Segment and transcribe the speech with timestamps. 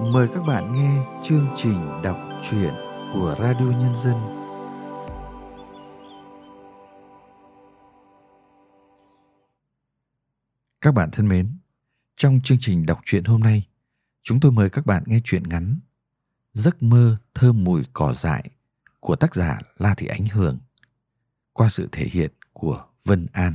[0.00, 2.18] Mời các bạn nghe chương trình đọc
[2.50, 2.74] truyện
[3.12, 4.14] của Radio Nhân dân.
[10.80, 11.56] Các bạn thân mến,
[12.16, 13.68] trong chương trình đọc truyện hôm nay,
[14.22, 15.78] chúng tôi mời các bạn nghe truyện ngắn
[16.52, 18.50] Giấc mơ thơm mùi cỏ dại
[19.00, 20.58] của tác giả La Thị Ánh Hường
[21.52, 23.54] qua sự thể hiện của Vân An.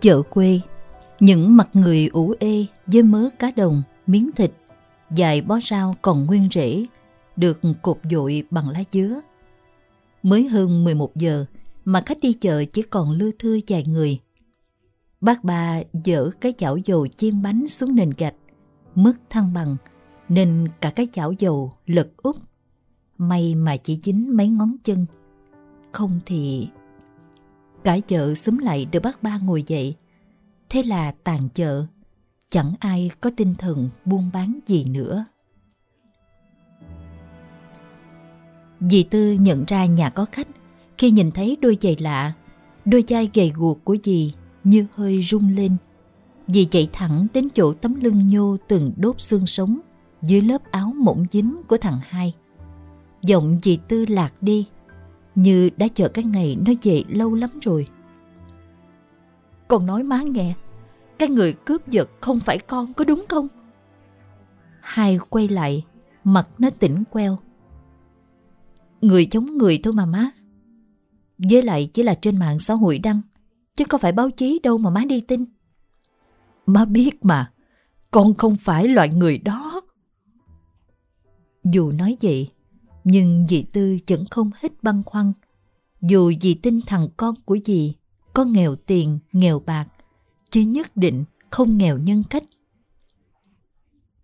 [0.00, 0.60] Chợ quê,
[1.20, 4.52] những mặt người ủ ê với mớ cá đồng, miếng thịt,
[5.10, 6.86] dài bó rau còn nguyên rễ,
[7.36, 9.20] được cột dội bằng lá dứa.
[10.22, 11.44] Mới hơn 11 giờ
[11.84, 14.18] mà khách đi chợ chỉ còn lưa thưa vài người.
[15.20, 18.34] Bác ba dỡ cái chảo dầu chiên bánh xuống nền gạch,
[18.94, 19.76] mất thăng bằng,
[20.28, 22.36] nên cả cái chảo dầu lật úp.
[23.18, 25.06] May mà chỉ dính mấy ngón chân.
[25.92, 26.68] Không thì
[27.88, 29.94] Cả chợ xúm lại đưa bác ba ngồi dậy.
[30.68, 31.86] Thế là tàn chợ,
[32.50, 35.24] chẳng ai có tinh thần buôn bán gì nữa.
[38.80, 40.48] Dì Tư nhận ra nhà có khách
[40.98, 42.32] khi nhìn thấy đôi giày lạ,
[42.84, 44.32] đôi vai gầy guộc của dì
[44.64, 45.76] như hơi rung lên.
[46.48, 49.80] Dì chạy thẳng đến chỗ tấm lưng nhô từng đốt xương sống
[50.22, 52.34] dưới lớp áo mỏng dính của thằng hai.
[53.22, 54.66] Giọng dì Tư lạc đi,
[55.38, 57.88] như đã chờ cái ngày nó về lâu lắm rồi.
[59.68, 60.54] Con nói má nghe,
[61.18, 63.48] cái người cướp giật không phải con có đúng không?
[64.80, 65.84] Hai quay lại,
[66.24, 67.38] mặt nó tỉnh queo.
[69.00, 70.30] Người chống người thôi mà má.
[71.50, 73.20] Với lại chỉ là trên mạng xã hội đăng,
[73.76, 75.44] chứ có phải báo chí đâu mà má đi tin.
[76.66, 77.52] Má biết mà,
[78.10, 79.80] con không phải loại người đó.
[81.64, 82.50] Dù nói vậy,
[83.48, 85.32] dì Tư vẫn không hết băn khoăn.
[86.00, 87.94] Dù dì tin thằng con của dì
[88.34, 89.88] có nghèo tiền, nghèo bạc,
[90.50, 92.42] chứ nhất định không nghèo nhân cách.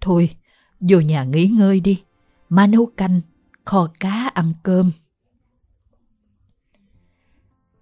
[0.01, 0.37] Thôi,
[0.81, 2.03] vô nhà nghỉ ngơi đi,
[2.49, 3.21] má nấu canh,
[3.65, 4.93] kho cá ăn cơm.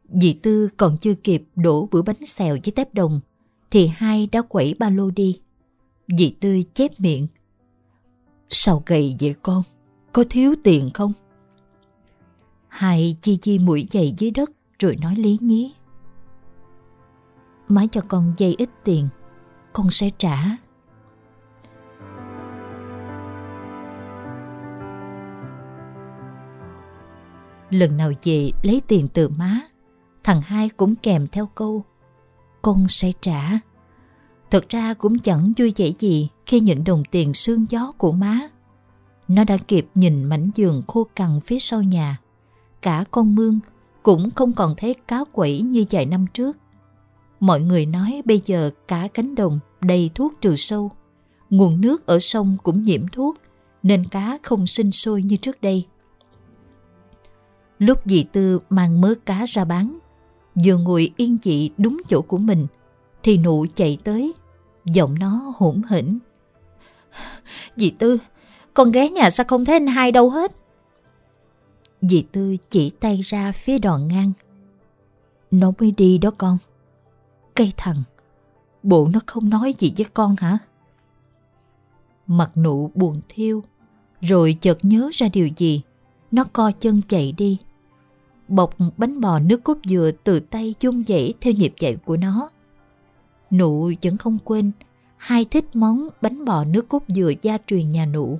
[0.08, 3.20] Dì Tư còn chưa kịp đổ bữa bánh xèo với tép đồng,
[3.70, 5.40] thì hai đã quẩy ba lô đi.
[6.08, 7.26] Dì Tư chép miệng.
[8.48, 9.62] Sao gầy vậy con?
[10.12, 11.12] Có thiếu tiền không?
[12.68, 15.74] Hai chi chi mũi giày dưới đất rồi nói lý nhí.
[17.68, 19.08] Má cho con dây ít tiền,
[19.72, 20.56] con sẽ trả.
[27.70, 29.60] Lần nào về lấy tiền từ má,
[30.24, 31.84] thằng hai cũng kèm theo câu
[32.62, 33.58] con sẽ trả.
[34.50, 38.48] Thật ra cũng chẳng vui vẻ gì khi nhận đồng tiền sương gió của má.
[39.34, 42.18] Nó đã kịp nhìn mảnh giường khô cằn phía sau nhà.
[42.82, 43.60] Cả con mương
[44.02, 46.56] cũng không còn thấy cá quẩy như vài năm trước.
[47.40, 50.90] Mọi người nói bây giờ cả cánh đồng đầy thuốc trừ sâu.
[51.50, 53.36] Nguồn nước ở sông cũng nhiễm thuốc,
[53.82, 55.86] nên cá không sinh sôi như trước đây.
[57.78, 59.98] Lúc dì Tư mang mớ cá ra bán,
[60.64, 62.66] vừa ngồi yên dị đúng chỗ của mình,
[63.22, 64.32] thì nụ chạy tới,
[64.84, 66.18] giọng nó hỗn hỉnh.
[67.76, 68.18] Dì Tư,
[68.74, 70.52] con ghé nhà sao không thấy anh hai đâu hết?
[72.02, 74.32] Dì Tư chỉ tay ra phía đòn ngang.
[75.50, 76.58] Nó mới đi đó con.
[77.54, 78.02] Cây thằng,
[78.82, 80.58] bộ nó không nói gì với con hả?
[82.26, 83.62] Mặt nụ buồn thiêu,
[84.20, 85.82] rồi chợt nhớ ra điều gì.
[86.30, 87.58] Nó co chân chạy đi.
[88.48, 92.50] Bọc bánh bò nước cốt dừa từ tay chung dãy theo nhịp chạy của nó.
[93.50, 94.70] Nụ vẫn không quên,
[95.16, 98.38] hai thích món bánh bò nước cốt dừa gia truyền nhà nụ.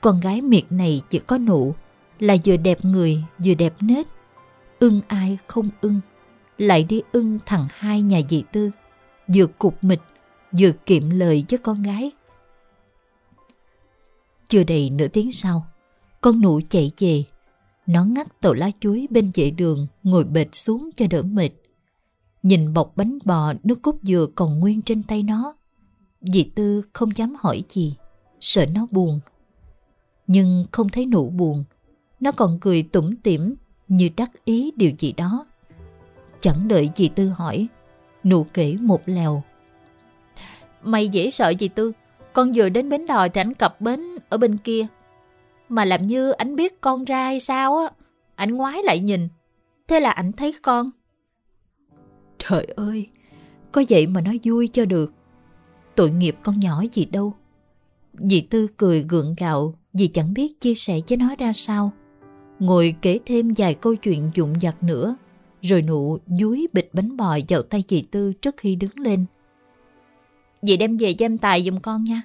[0.00, 1.74] Con gái miệt này chỉ có nụ,
[2.18, 4.06] là vừa đẹp người vừa đẹp nết.
[4.78, 6.00] Ưng ai không ưng,
[6.58, 8.70] lại đi ưng thằng hai nhà dì Tư,
[9.34, 10.00] vừa cục mịch,
[10.58, 12.12] vừa kiệm lời với con gái.
[14.48, 15.66] Chưa đầy nửa tiếng sau,
[16.20, 17.24] con nụ chạy về.
[17.86, 21.50] Nó ngắt tàu lá chuối bên vệ đường, ngồi bệt xuống cho đỡ mệt.
[22.42, 25.54] Nhìn bọc bánh bò nước cốt dừa còn nguyên trên tay nó.
[26.20, 27.94] Dì Tư không dám hỏi gì,
[28.40, 29.20] sợ nó buồn.
[30.32, 31.64] Nhưng không thấy nụ buồn,
[32.20, 33.54] nó còn cười tủm tỉm
[33.88, 35.46] như đắc ý điều gì đó.
[36.40, 37.68] Chẳng đợi dì Tư hỏi,
[38.24, 39.42] nụ kể một lèo.
[40.82, 41.92] Mày dễ sợ dì Tư,
[42.32, 44.86] con vừa đến bến đò thì anh cập bến ở bên kia.
[45.68, 47.90] Mà làm như anh biết con ra hay sao á,
[48.34, 49.28] anh ngoái lại nhìn,
[49.88, 50.90] thế là anh thấy con.
[52.38, 53.06] Trời ơi,
[53.72, 55.12] có vậy mà nói vui cho được.
[55.94, 57.34] Tội nghiệp con nhỏ gì đâu.
[58.14, 61.92] Dì Tư cười gượng gạo vì chẳng biết chia sẻ với nó ra sao.
[62.58, 65.16] Ngồi kể thêm vài câu chuyện dụng dặt nữa,
[65.62, 69.24] rồi nụ dúi bịch bánh bò vào tay dì Tư trước khi đứng lên.
[70.62, 72.22] Dì đem về cho em Tài giùm con nha.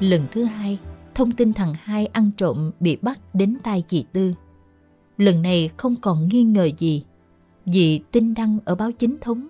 [0.00, 0.78] Lần thứ hai,
[1.14, 4.34] thông tin thằng hai ăn trộm bị bắt đến tay chị Tư.
[5.18, 7.04] Lần này không còn nghi ngờ gì,
[7.64, 9.48] vì tin đăng ở báo chính thống.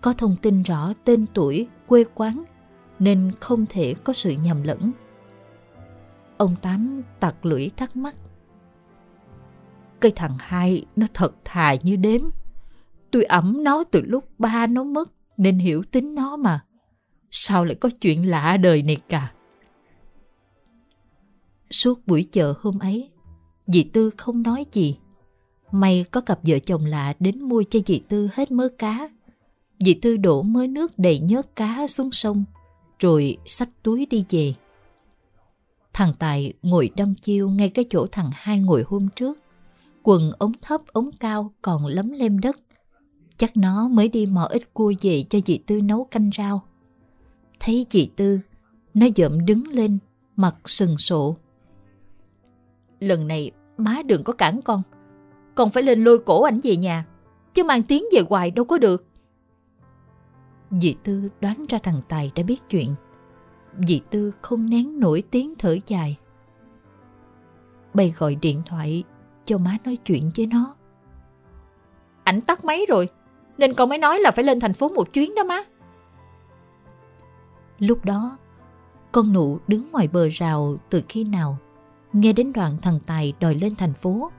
[0.00, 2.44] Có thông tin rõ tên tuổi, quê quán,
[2.98, 4.92] nên không thể có sự nhầm lẫn.
[6.36, 8.16] Ông Tám tặc lưỡi thắc mắc.
[10.00, 12.20] Cây thằng hai nó thật thà như đếm.
[13.10, 16.64] Tôi ẩm nó từ lúc ba nó mất nên hiểu tính nó mà.
[17.30, 19.32] Sao lại có chuyện lạ đời này cả?
[21.70, 23.10] Suốt buổi chợ hôm ấy,
[23.66, 24.96] dì Tư không nói gì.
[25.70, 29.08] May có cặp vợ chồng lạ đến mua cho dì Tư hết mớ cá.
[29.80, 32.44] Dì Tư đổ mớ nước đầy nhớt cá xuống sông,
[32.98, 34.54] rồi xách túi đi về.
[35.92, 39.38] Thằng Tài ngồi đâm chiêu ngay cái chỗ thằng hai ngồi hôm trước.
[40.02, 42.56] Quần ống thấp ống cao còn lấm lem đất.
[43.36, 46.62] Chắc nó mới đi mò ít cua về cho dì Tư nấu canh rau.
[47.60, 48.38] Thấy dì Tư,
[48.94, 49.98] nó dậm đứng lên,
[50.36, 51.36] mặt sừng sộ.
[53.00, 54.82] Lần này má đừng có cản con.
[55.54, 57.04] Con phải lên lôi cổ ảnh về nhà.
[57.54, 59.04] Chứ mang tiếng về hoài đâu có được.
[60.70, 62.94] Dì Tư đoán ra thằng Tài đã biết chuyện.
[63.86, 66.18] Dì Tư không nén nổi tiếng thở dài.
[67.94, 69.04] Bày gọi điện thoại
[69.44, 70.74] cho má nói chuyện với nó.
[72.24, 73.08] Ảnh tắt máy rồi,
[73.58, 75.62] nên con mới nói là phải lên thành phố một chuyến đó má.
[77.78, 78.38] Lúc đó,
[79.12, 81.58] con nụ đứng ngoài bờ rào từ khi nào
[82.20, 84.30] nghe đến đoạn thằng Tài đòi lên thành phố.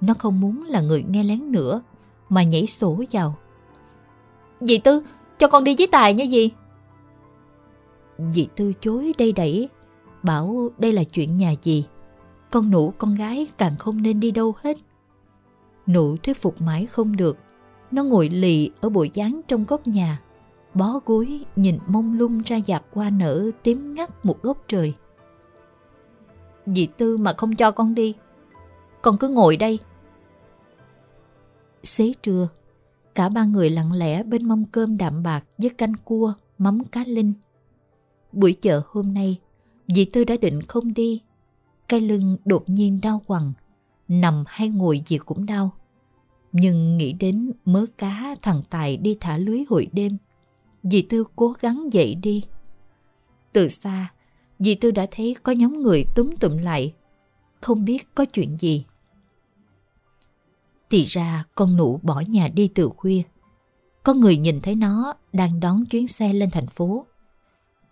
[0.00, 1.82] Nó không muốn là người nghe lén nữa,
[2.28, 3.36] mà nhảy sổ vào.
[4.60, 5.02] Dì Tư,
[5.38, 6.50] cho con đi với Tài nha dì.
[8.18, 9.68] Dì Tư chối đây đẩy,
[10.22, 11.84] bảo đây là chuyện nhà dì.
[12.50, 14.76] Con nụ con gái càng không nên đi đâu hết.
[15.86, 17.38] Nụ thuyết phục mãi không được.
[17.90, 20.20] Nó ngồi lì ở bụi dáng trong góc nhà,
[20.74, 24.94] bó gối nhìn mông lung ra dạt qua nở tím ngắt một góc trời.
[26.66, 28.14] Dì Tư mà không cho con đi
[29.02, 29.78] Con cứ ngồi đây
[31.82, 32.48] Xế trưa
[33.16, 37.04] Cả ba người lặng lẽ bên mâm cơm đạm bạc với canh cua, mắm cá
[37.06, 37.32] linh.
[38.32, 39.40] Buổi chợ hôm nay,
[39.88, 41.22] dì Tư đã định không đi.
[41.88, 43.52] Cái lưng đột nhiên đau quằn,
[44.08, 45.70] nằm hay ngồi gì cũng đau.
[46.52, 50.16] Nhưng nghĩ đến mớ cá thằng Tài đi thả lưới hồi đêm,
[50.82, 52.44] dì Tư cố gắng dậy đi.
[53.52, 54.12] Từ xa,
[54.58, 56.94] Dì Tư đã thấy có nhóm người túm tụm lại,
[57.60, 58.84] không biết có chuyện gì.
[60.90, 63.22] Thì ra con nụ bỏ nhà đi từ khuya.
[64.02, 67.06] Có người nhìn thấy nó đang đón chuyến xe lên thành phố.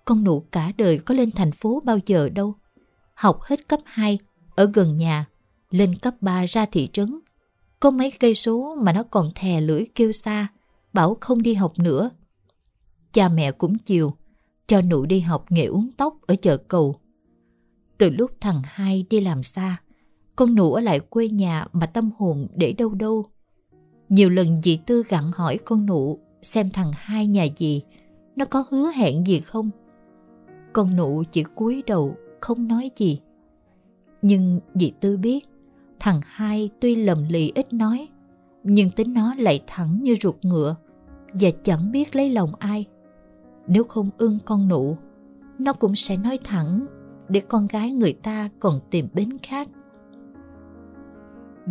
[0.04, 2.54] Con nụ cả đời có lên thành phố bao giờ đâu.
[3.14, 4.18] Học hết cấp 2
[4.54, 5.26] ở gần nhà,
[5.70, 7.20] lên cấp 3 ra thị trấn.
[7.80, 10.48] Có mấy cây số mà nó còn thè lưỡi kêu xa,
[10.92, 12.10] bảo không đi học nữa.
[13.12, 14.14] Cha mẹ cũng chiều,
[14.66, 16.96] cho nụ đi học nghề uống tóc ở chợ cầu.
[17.98, 19.80] Từ lúc thằng hai đi làm xa,
[20.36, 23.26] con nụ ở lại quê nhà mà tâm hồn để đâu đâu.
[24.08, 27.82] Nhiều lần dì Tư gặn hỏi con nụ xem thằng hai nhà gì,
[28.36, 29.70] nó có hứa hẹn gì không.
[30.72, 33.20] Con nụ chỉ cúi đầu không nói gì.
[34.22, 35.48] Nhưng dì Tư biết,
[36.00, 38.08] thằng hai tuy lầm lì ít nói,
[38.62, 40.76] nhưng tính nó lại thẳng như ruột ngựa
[41.40, 42.86] và chẳng biết lấy lòng ai.
[43.66, 44.96] Nếu không ưng con nụ,
[45.58, 46.86] nó cũng sẽ nói thẳng
[47.28, 49.68] để con gái người ta còn tìm bến khác.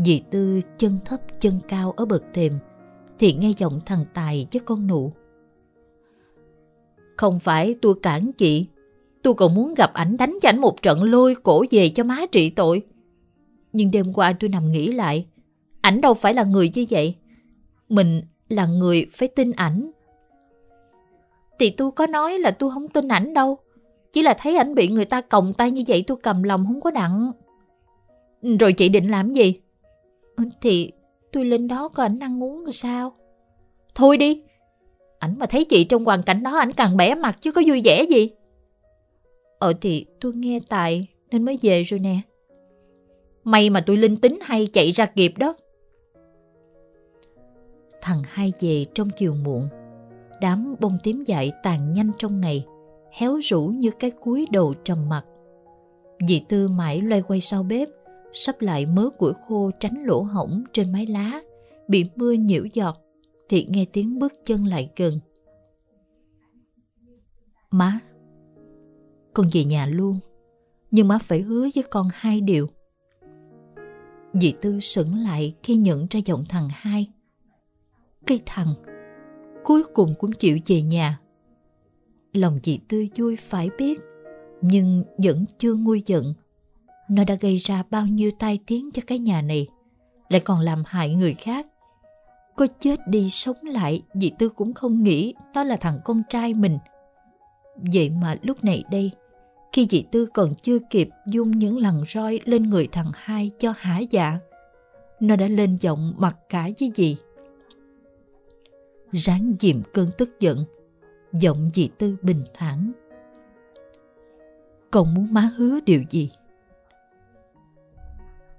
[0.05, 2.53] Dì Tư chân thấp chân cao ở bậc thềm
[3.19, 5.13] thì nghe giọng thằng Tài với con nụ.
[7.17, 8.67] Không phải tôi cản chị,
[9.21, 12.17] tôi còn muốn gặp ảnh đánh cho ảnh một trận lôi cổ về cho má
[12.31, 12.81] trị tội.
[13.73, 15.25] Nhưng đêm qua tôi nằm nghĩ lại,
[15.81, 17.15] ảnh đâu phải là người như vậy.
[17.89, 19.91] Mình là người phải tin ảnh
[21.59, 23.57] thì tôi có nói là tôi không tin ảnh đâu.
[24.11, 26.81] Chỉ là thấy ảnh bị người ta còng tay như vậy tôi cầm lòng không
[26.81, 27.31] có đặng.
[28.41, 29.59] Ừ, rồi chị định làm gì?
[30.35, 30.91] Ừ, thì
[31.31, 33.13] tôi lên đó có ảnh ăn uống sao?
[33.95, 34.41] Thôi đi.
[35.19, 37.81] Ảnh mà thấy chị trong hoàn cảnh đó, ảnh càng bẻ mặt chứ có vui
[37.85, 38.29] vẻ gì.
[39.59, 42.17] Ờ thì tôi nghe Tài nên mới về rồi nè.
[43.43, 45.55] May mà tôi linh tính hay chạy ra kịp đó.
[48.01, 49.69] Thằng hai về trong chiều muộn
[50.41, 52.65] đám bông tím dại tàn nhanh trong ngày,
[53.11, 55.25] héo rũ như cái cúi đầu trầm mặc.
[56.27, 57.89] Dì Tư mãi loay quay sau bếp,
[58.33, 61.41] sắp lại mớ củi khô tránh lỗ hổng trên mái lá,
[61.87, 62.97] bị mưa nhiễu giọt,
[63.49, 65.19] thì nghe tiếng bước chân lại gần.
[67.71, 67.99] Má,
[69.33, 70.19] con về nhà luôn,
[70.91, 72.67] nhưng má phải hứa với con hai điều.
[74.33, 77.11] Dì Tư sững lại khi nhận ra giọng thằng hai.
[78.25, 78.67] Cái thằng
[79.63, 81.19] cuối cùng cũng chịu về nhà.
[82.33, 83.99] Lòng dì Tư vui phải biết,
[84.61, 86.33] nhưng vẫn chưa nguôi giận.
[87.09, 89.67] Nó đã gây ra bao nhiêu tai tiếng cho cái nhà này,
[90.29, 91.67] lại còn làm hại người khác.
[92.55, 96.53] Có chết đi sống lại, dì Tư cũng không nghĩ nó là thằng con trai
[96.53, 96.77] mình.
[97.93, 99.11] Vậy mà lúc này đây,
[99.71, 103.73] khi dì Tư còn chưa kịp dung những lần roi lên người thằng hai cho
[103.77, 104.39] hả dạ,
[105.19, 107.17] nó đã lên giọng mặc cả với dì.
[109.13, 110.65] Ráng dìm cơn tức giận,
[111.33, 112.91] giọng dì Tư bình thản.
[114.91, 116.31] Còn muốn má hứa điều gì?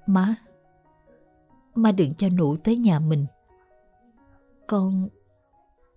[0.06, 0.34] Má,
[1.74, 3.26] má đừng cho nụ tới nhà mình.
[4.66, 5.08] Con,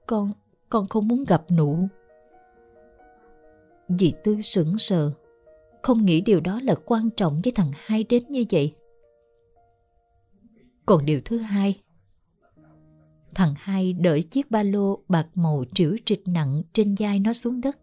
[0.07, 0.31] con,
[0.69, 1.87] con không muốn gặp nụ.
[3.89, 5.11] Dì Tư sững sờ,
[5.81, 8.75] không nghĩ điều đó là quan trọng với thằng hai đến như vậy.
[10.85, 11.81] Còn điều thứ hai,
[13.37, 17.61] thằng hai đợi chiếc ba lô bạc màu triểu trịch nặng trên vai nó xuống
[17.61, 17.77] đất.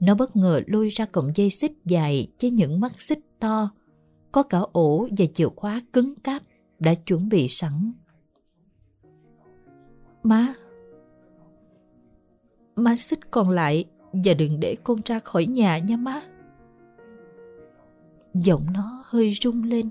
[0.00, 3.70] Nó bất ngờ lôi ra cọng dây xích dài với những mắt xích to,
[4.32, 6.42] có cả ổ và chìa khóa cứng cáp
[6.78, 7.92] đã chuẩn bị sẵn.
[10.22, 10.54] Má,
[12.76, 16.22] má xích còn lại và đừng để con ra khỏi nhà nha má.
[18.34, 19.88] Giọng nó hơi rung lên.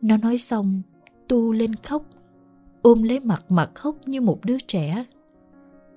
[0.00, 0.82] Nó nói xong,
[1.28, 2.02] tu lên khóc,
[2.82, 5.04] ôm lấy mặt mà khóc như một đứa trẻ.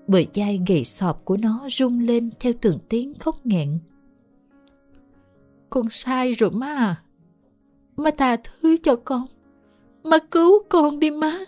[0.07, 3.79] Bờ dai gầy sọp của nó rung lên theo từng tiếng khóc nghẹn.
[5.69, 7.03] Con sai rồi má à.
[7.97, 9.25] Má tha thứ cho con.
[10.03, 11.39] Má cứu con đi má.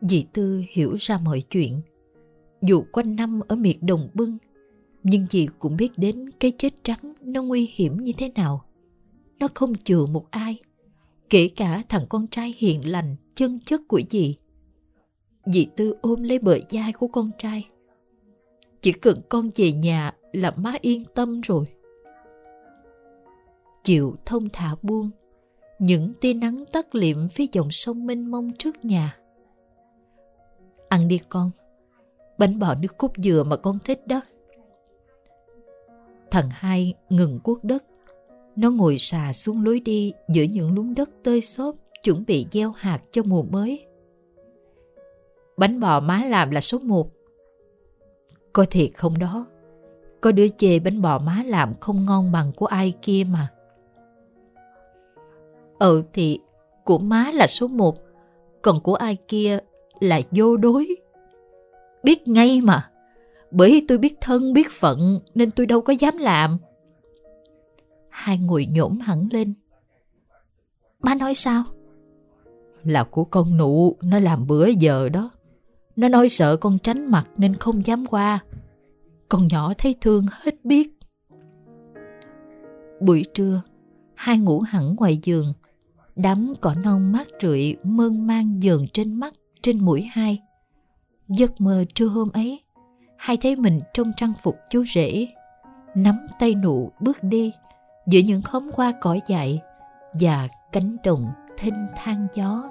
[0.00, 1.80] Dì Tư hiểu ra mọi chuyện.
[2.62, 4.38] Dù quanh năm ở miệt đồng bưng,
[5.02, 8.64] nhưng dì cũng biết đến cái chết trắng nó nguy hiểm như thế nào.
[9.38, 10.58] Nó không chừa một ai,
[11.30, 14.36] kể cả thằng con trai hiền lành, chân chất của dì.
[15.46, 17.68] Dì Tư ôm lấy bờ vai của con trai.
[18.80, 21.64] Chỉ cần con về nhà là má yên tâm rồi.
[23.82, 25.10] Chiều thông thả buông,
[25.78, 29.16] những tia nắng tắt liệm phía dòng sông mênh mông trước nhà.
[30.88, 31.50] Ăn đi con,
[32.38, 34.20] bánh bò nước cốt dừa mà con thích đó.
[36.30, 37.84] Thằng hai ngừng cuốc đất.
[38.60, 42.70] Nó ngồi xà xuống lối đi giữa những luống đất tơi xốp chuẩn bị gieo
[42.70, 43.86] hạt cho mùa mới.
[45.56, 47.10] Bánh bò má làm là số một.
[48.52, 49.46] Có thiệt không đó?
[50.20, 53.48] Có đứa chê bánh bò má làm không ngon bằng của ai kia mà.
[55.78, 56.38] Ừ thì
[56.84, 57.98] của má là số một,
[58.62, 59.58] còn của ai kia
[60.00, 60.96] là vô đối.
[62.02, 62.90] Biết ngay mà,
[63.50, 66.58] bởi tôi biết thân biết phận nên tôi đâu có dám làm.
[68.10, 69.54] Hai người nhổm hẳn lên.
[71.02, 71.64] Má nói sao?
[72.84, 75.30] Là của con nụ, nó làm bữa giờ đó.
[75.96, 78.38] Nó nói sợ con tránh mặt nên không dám qua.
[79.28, 80.98] Con nhỏ thấy thương hết biết.
[83.00, 83.62] Buổi trưa,
[84.14, 85.52] hai ngủ hẳn ngoài giường.
[86.16, 90.42] Đám cỏ non mát rượi mơn man dờn trên mắt, trên mũi hai.
[91.28, 92.60] Giấc mơ trưa hôm ấy,
[93.16, 95.26] hai thấy mình trong trang phục chú rể,
[95.94, 97.52] nắm tay nụ bước đi
[98.06, 99.60] giữa những khóm hoa cỏ dại
[100.12, 102.68] và cánh đồng thênh thang gió.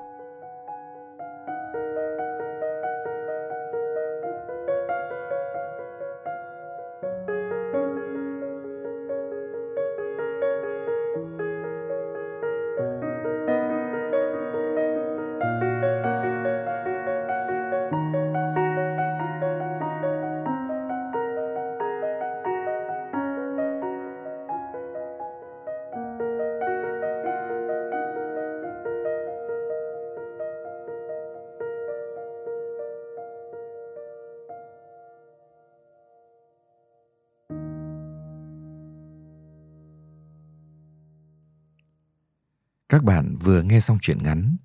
[42.89, 44.55] Các bạn vừa nghe xong chuyện ngắn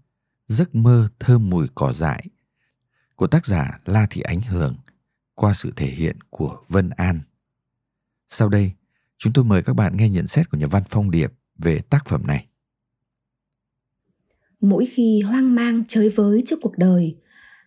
[0.49, 2.27] Giấc mơ thơm mùi cỏ dại
[3.17, 4.77] của tác giả La Thị Ánh Hưởng
[5.35, 7.21] qua sự thể hiện của Vân An.
[8.29, 8.73] Sau đây,
[9.17, 12.07] chúng tôi mời các bạn nghe nhận xét của nhà văn Phong Điệp về tác
[12.07, 12.47] phẩm này.
[14.61, 17.17] Mỗi khi hoang mang chơi với trước cuộc đời,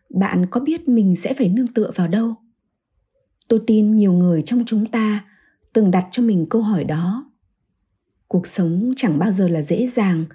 [0.10, 2.36] bạn có biết mình sẽ phải nương tựa vào đâu?
[3.48, 5.26] tôi tin nhiều người trong chúng ta
[5.74, 7.32] từng đặt cho mình câu hỏi đó
[8.28, 10.26] cuộc sống chẳng bao giờ là dễ dàng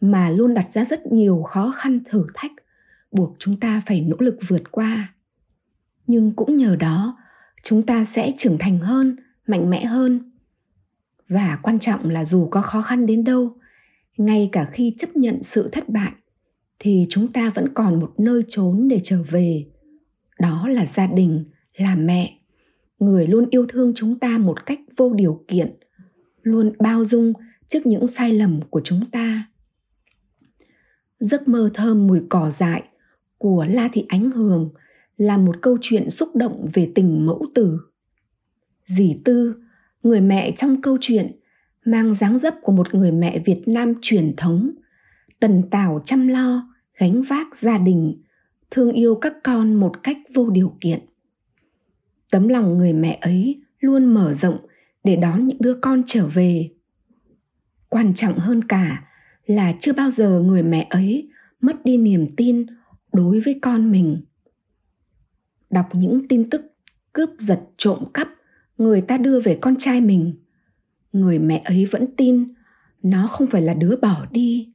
[0.00, 2.52] mà luôn đặt ra rất nhiều khó khăn thử thách,
[3.12, 5.14] buộc chúng ta phải nỗ lực vượt qua.
[6.06, 7.16] Nhưng cũng nhờ đó,
[7.62, 9.16] chúng ta sẽ trưởng thành hơn,
[9.46, 10.32] mạnh mẽ hơn.
[11.28, 13.56] Và quan trọng là dù có khó khăn đến đâu,
[14.16, 16.12] ngay cả khi chấp nhận sự thất bại,
[16.78, 19.66] thì chúng ta vẫn còn một nơi trốn để trở về.
[20.38, 21.44] Đó là gia đình,
[21.76, 22.38] là mẹ,
[22.98, 25.76] người luôn yêu thương chúng ta một cách vô điều kiện,
[26.42, 27.32] luôn bao dung
[27.68, 29.49] trước những sai lầm của chúng ta
[31.20, 32.82] giấc mơ thơm mùi cỏ dại
[33.38, 34.70] của la thị ánh hường
[35.16, 37.80] là một câu chuyện xúc động về tình mẫu tử.
[38.84, 39.56] Dì tư,
[40.02, 41.40] người mẹ trong câu chuyện,
[41.84, 44.70] mang dáng dấp của một người mẹ việt nam truyền thống,
[45.40, 48.22] tần tảo chăm lo, gánh vác gia đình,
[48.70, 51.00] thương yêu các con một cách vô điều kiện.
[52.30, 54.58] Tấm lòng người mẹ ấy luôn mở rộng
[55.04, 56.68] để đón những đứa con trở về.
[57.88, 59.09] Quan trọng hơn cả
[59.50, 61.28] là chưa bao giờ người mẹ ấy
[61.60, 62.66] mất đi niềm tin
[63.12, 64.20] đối với con mình.
[65.70, 66.62] Đọc những tin tức
[67.12, 68.28] cướp giật trộm cắp
[68.78, 70.34] người ta đưa về con trai mình,
[71.12, 72.54] người mẹ ấy vẫn tin
[73.02, 74.72] nó không phải là đứa bỏ đi.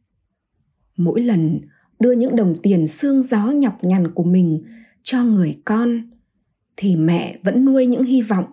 [0.98, 1.62] Mỗi lần
[2.00, 4.64] đưa những đồng tiền xương gió nhọc nhằn của mình
[5.04, 6.10] cho người con,
[6.78, 8.46] thì mẹ vẫn nuôi những hy vọng.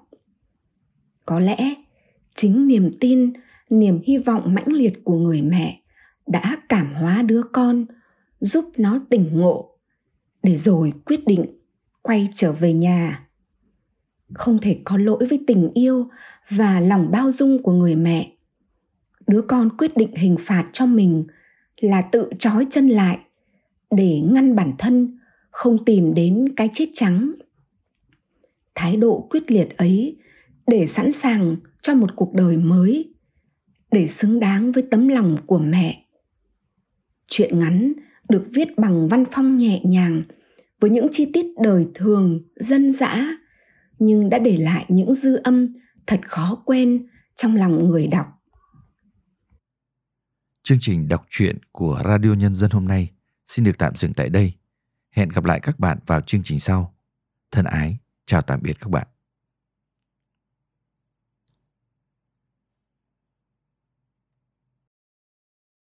[1.26, 1.74] Có lẽ
[2.34, 3.32] chính niềm tin,
[3.70, 5.81] niềm hy vọng mãnh liệt của người mẹ
[6.26, 7.86] đã cảm hóa đứa con,
[8.40, 9.78] giúp nó tỉnh ngộ,
[10.42, 11.46] để rồi quyết định
[12.02, 13.28] quay trở về nhà.
[14.34, 16.08] Không thể có lỗi với tình yêu
[16.48, 18.32] và lòng bao dung của người mẹ.
[19.26, 21.24] Đứa con quyết định hình phạt cho mình
[21.80, 23.18] là tự trói chân lại,
[23.90, 25.18] để ngăn bản thân
[25.50, 27.32] không tìm đến cái chết trắng.
[28.74, 30.16] Thái độ quyết liệt ấy
[30.66, 33.14] để sẵn sàng cho một cuộc đời mới,
[33.90, 36.04] để xứng đáng với tấm lòng của mẹ
[37.28, 37.92] chuyện ngắn
[38.28, 40.22] được viết bằng văn phong nhẹ nhàng,
[40.80, 43.26] với những chi tiết đời thường, dân dã,
[43.98, 45.74] nhưng đã để lại những dư âm
[46.06, 47.06] thật khó quên
[47.36, 48.26] trong lòng người đọc.
[50.62, 53.10] Chương trình đọc truyện của radio nhân dân hôm nay
[53.46, 54.52] xin được tạm dừng tại đây.
[55.10, 56.94] Hẹn gặp lại các bạn vào chương trình sau.
[57.50, 59.06] Thân ái, chào tạm biệt các bạn.